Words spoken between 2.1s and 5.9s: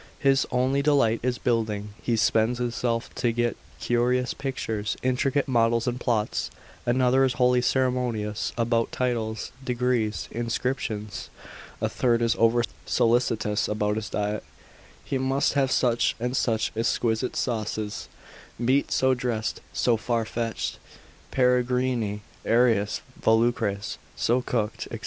spends himself to get curious pictures, intricate models